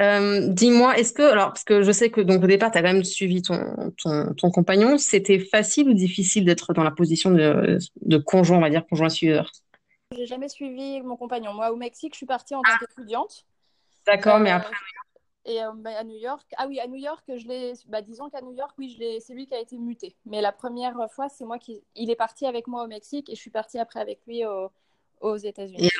[0.00, 2.82] Euh, dis-moi, est-ce que, alors, parce que je sais que donc au départ, tu as
[2.82, 7.30] quand même suivi ton, ton, ton compagnon, c'était facile ou difficile d'être dans la position
[7.30, 9.52] de, de conjoint, on va dire, conjoint suiveur?
[10.16, 11.54] J'ai jamais suivi mon compagnon.
[11.54, 13.46] Moi, au Mexique, je suis partie en tant qu'étudiante.
[14.06, 14.74] D'accord, mais Euh, après,
[15.44, 18.30] et euh, bah, à New York, ah oui, à New York, je l'ai, bah, disons
[18.30, 20.16] qu'à New York, oui, je l'ai, c'est lui qui a été muté.
[20.26, 23.34] Mais la première fois, c'est moi qui, il est parti avec moi au Mexique et
[23.34, 24.70] je suis partie après avec lui au-
[25.20, 25.90] aux et États-Unis.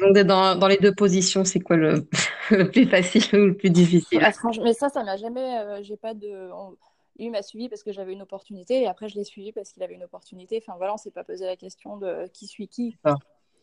[0.00, 2.06] donc d'être dans, dans les deux positions, c'est quoi le,
[2.50, 4.20] le plus facile ou le plus difficile?
[4.22, 6.76] Ah, franchement, mais ça, ça m'a jamais, euh, j'ai pas de, on-
[7.18, 9.82] lui m'a suivi parce que j'avais une opportunité et après je l'ai suivi parce qu'il
[9.82, 10.62] avait une opportunité.
[10.62, 12.96] Enfin voilà, on s'est pas posé la question de qui suit qui.
[13.04, 13.20] D'accord.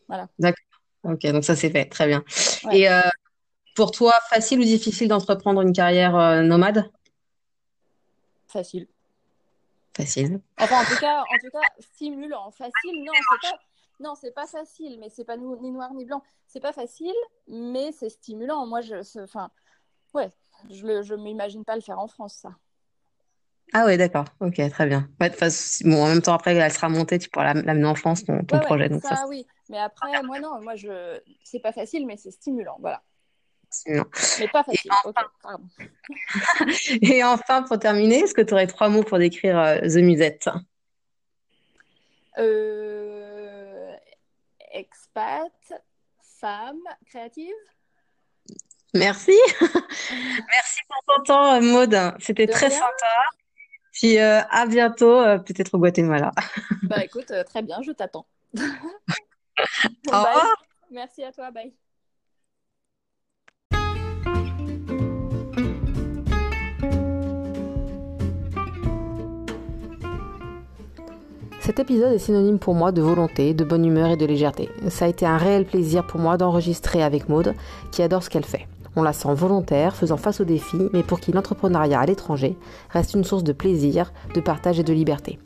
[0.08, 0.28] Voilà.
[0.38, 0.64] D'accord.
[1.04, 2.24] Ok, donc ça c'est fait, très bien.
[2.64, 2.78] Ouais.
[2.78, 3.00] Et, euh,
[3.76, 6.90] pour toi facile ou difficile d'entreprendre une carrière euh, nomade?
[8.48, 8.88] Facile.
[9.96, 10.40] Facile.
[10.58, 12.50] Enfin, en tout cas, en tout cas, stimulant.
[12.50, 13.58] Facile, non, c'est pas.
[13.98, 16.22] Non, c'est pas facile, mais c'est pas ni noir ni blanc.
[16.46, 17.14] C'est pas facile,
[17.48, 18.66] mais c'est stimulant.
[18.66, 19.50] Moi, je, enfin,
[20.12, 20.30] ouais,
[20.70, 22.50] je ne je m'imagine pas le faire en France, ça.
[23.72, 24.26] Ah ouais, d'accord.
[24.40, 25.08] Ok, très bien.
[25.20, 25.32] Ouais,
[25.84, 28.60] bon, en même temps, après, elle sera montée, tu pourras l'amener en France, ton, ton
[28.60, 28.88] projet.
[28.88, 29.46] donc ça, oui.
[29.70, 31.18] Mais après, moi, non, moi, je...
[31.42, 32.76] c'est pas facile, mais c'est stimulant.
[32.80, 33.02] Voilà.
[33.88, 34.04] Non.
[34.38, 34.90] Mais pas facile.
[34.90, 35.60] Et enfin,
[37.02, 40.48] Et enfin pour terminer, est-ce que tu aurais trois mots pour décrire euh, The Musette?
[42.38, 43.94] Euh...
[44.72, 45.52] Expat,
[46.40, 47.54] femme, créative?
[48.94, 49.32] Merci.
[49.60, 51.96] Merci pour ton temps, Maude.
[52.18, 52.86] C'était très sympa.
[53.92, 56.32] Puis euh, à bientôt, euh, peut-être au Guatemala.
[56.82, 58.26] bah écoute, très bien, je t'attends.
[58.54, 58.58] au
[60.06, 60.54] revoir.
[60.90, 61.74] Merci à toi, bye.
[71.66, 74.68] Cet épisode est synonyme pour moi de volonté, de bonne humeur et de légèreté.
[74.86, 77.54] Ça a été un réel plaisir pour moi d'enregistrer avec Maude,
[77.90, 78.68] qui adore ce qu'elle fait.
[78.94, 82.56] On la sent volontaire, faisant face aux défis, mais pour qui l'entrepreneuriat à l'étranger
[82.90, 85.40] reste une source de plaisir, de partage et de liberté.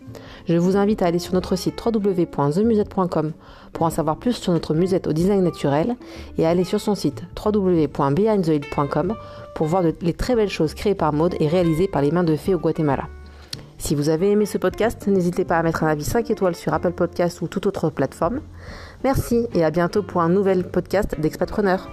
[0.46, 3.32] Je vous invite à aller sur notre site www.themusette.com
[3.72, 5.96] pour en savoir plus sur notre musette au design naturel
[6.36, 9.14] et à aller sur son site www.behindthehill.com
[9.54, 12.36] pour voir les très belles choses créées par Maude et réalisées par les mains de
[12.36, 13.04] fées au Guatemala.
[13.80, 16.74] Si vous avez aimé ce podcast, n'hésitez pas à mettre un avis 5 étoiles sur
[16.74, 18.42] Apple Podcast ou toute autre plateforme.
[19.04, 21.88] Merci et à bientôt pour un nouvel podcast d'Expatpreneur.